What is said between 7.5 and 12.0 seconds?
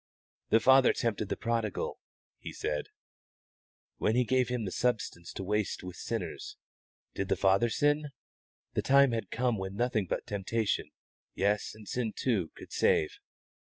sin? The time had come when nothing but temptation yes, and